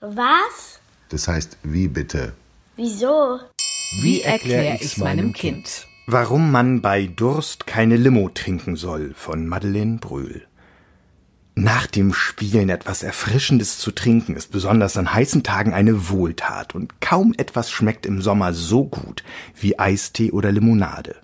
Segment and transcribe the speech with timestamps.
[0.00, 0.80] Was?
[1.10, 2.32] Das heißt, wie bitte?
[2.76, 3.38] Wieso?
[4.00, 5.86] Wie erkläre ich's meinem Kind?
[6.06, 10.46] Warum man bei Durst keine Limo trinken soll von Madeleine Brühl.
[11.54, 17.02] Nach dem Spielen etwas Erfrischendes zu trinken ist besonders an heißen Tagen eine Wohltat und
[17.02, 19.22] kaum etwas schmeckt im Sommer so gut
[19.54, 21.16] wie Eistee oder Limonade.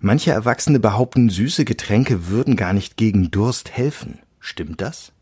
[0.00, 4.18] Manche Erwachsene behaupten, süße Getränke würden gar nicht gegen Durst helfen.
[4.40, 5.13] Stimmt das?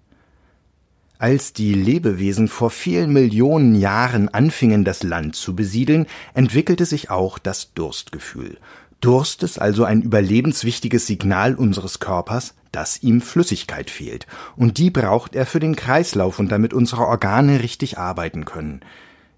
[1.22, 7.38] Als die Lebewesen vor vielen Millionen Jahren anfingen, das Land zu besiedeln, entwickelte sich auch
[7.38, 8.58] das Durstgefühl.
[9.00, 15.36] Durst ist also ein überlebenswichtiges Signal unseres Körpers, dass ihm Flüssigkeit fehlt, und die braucht
[15.36, 18.80] er für den Kreislauf und damit unsere Organe richtig arbeiten können.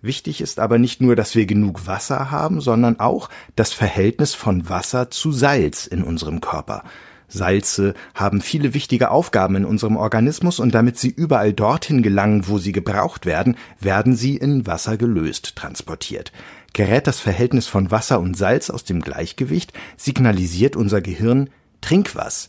[0.00, 4.70] Wichtig ist aber nicht nur, dass wir genug Wasser haben, sondern auch das Verhältnis von
[4.70, 6.82] Wasser zu Salz in unserem Körper.
[7.34, 12.58] Salze haben viele wichtige Aufgaben in unserem Organismus und damit sie überall dorthin gelangen, wo
[12.58, 16.32] sie gebraucht werden, werden sie in Wasser gelöst transportiert.
[16.72, 21.50] Gerät das Verhältnis von Wasser und Salz aus dem Gleichgewicht, signalisiert unser Gehirn
[21.82, 22.48] Trink was.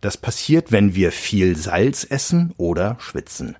[0.00, 3.56] Das passiert, wenn wir viel Salz essen oder schwitzen.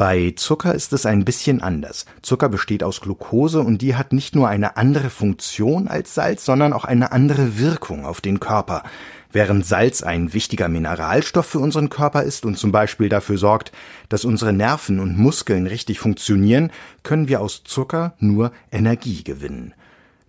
[0.00, 2.06] Bei Zucker ist es ein bisschen anders.
[2.22, 6.72] Zucker besteht aus Glucose und die hat nicht nur eine andere Funktion als Salz, sondern
[6.72, 8.82] auch eine andere Wirkung auf den Körper.
[9.30, 13.72] Während Salz ein wichtiger Mineralstoff für unseren Körper ist und zum Beispiel dafür sorgt,
[14.08, 19.74] dass unsere Nerven und Muskeln richtig funktionieren, können wir aus Zucker nur Energie gewinnen.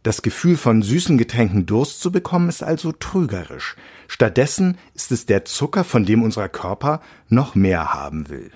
[0.04, 3.78] Das Gefühl von süßen Getränken Durst zu bekommen ist also trügerisch.
[4.10, 7.00] Stattdessen ist es der Zucker, von dem unser Körper
[7.30, 8.52] noch mehr haben will.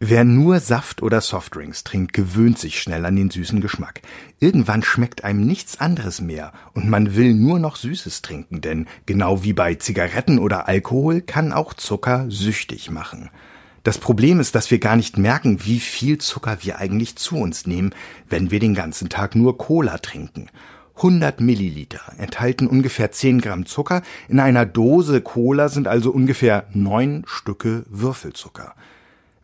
[0.00, 4.00] Wer nur Saft oder Softdrinks trinkt, gewöhnt sich schnell an den süßen Geschmack.
[4.38, 9.42] Irgendwann schmeckt einem nichts anderes mehr und man will nur noch Süßes trinken, denn genau
[9.42, 13.30] wie bei Zigaretten oder Alkohol kann auch Zucker süchtig machen.
[13.82, 17.66] Das Problem ist, dass wir gar nicht merken, wie viel Zucker wir eigentlich zu uns
[17.66, 17.92] nehmen,
[18.28, 20.48] wenn wir den ganzen Tag nur Cola trinken.
[20.94, 27.24] 100 Milliliter enthalten ungefähr 10 Gramm Zucker, in einer Dose Cola sind also ungefähr neun
[27.26, 28.76] Stücke Würfelzucker.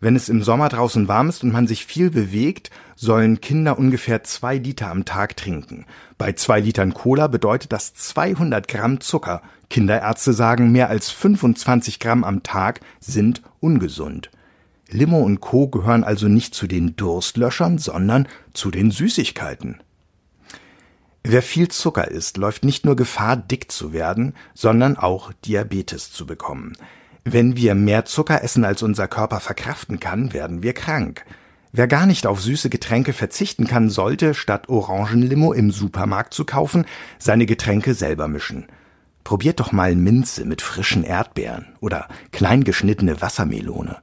[0.00, 4.22] Wenn es im Sommer draußen warm ist und man sich viel bewegt, sollen Kinder ungefähr
[4.22, 5.86] zwei Liter am Tag trinken.
[6.18, 9.42] Bei zwei Litern Cola bedeutet das 200 Gramm Zucker.
[9.70, 14.30] Kinderärzte sagen, mehr als 25 Gramm am Tag sind ungesund.
[14.90, 15.68] Limo und Co.
[15.68, 19.80] gehören also nicht zu den Durstlöschern, sondern zu den Süßigkeiten.
[21.22, 26.26] Wer viel Zucker isst, läuft nicht nur Gefahr, dick zu werden, sondern auch Diabetes zu
[26.26, 26.74] bekommen.
[27.24, 31.24] Wenn wir mehr Zucker essen, als unser Körper verkraften kann, werden wir krank.
[31.72, 36.84] Wer gar nicht auf süße Getränke verzichten kann, sollte, statt Orangenlimo im Supermarkt zu kaufen,
[37.18, 38.66] seine Getränke selber mischen.
[39.24, 43.96] Probiert doch mal Minze mit frischen Erdbeeren oder klein geschnittene Wassermelone.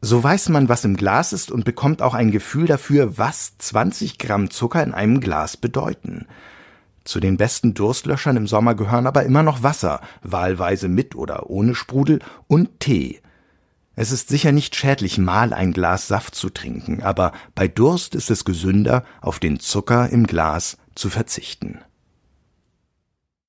[0.00, 4.18] So weiß man, was im Glas ist und bekommt auch ein Gefühl dafür, was 20
[4.18, 6.26] Gramm Zucker in einem Glas bedeuten.
[7.08, 11.74] Zu den besten Durstlöschern im Sommer gehören aber immer noch Wasser, wahlweise mit oder ohne
[11.74, 13.22] Sprudel, und Tee.
[13.96, 18.30] Es ist sicher nicht schädlich, mal ein Glas Saft zu trinken, aber bei Durst ist
[18.30, 21.78] es gesünder, auf den Zucker im Glas zu verzichten.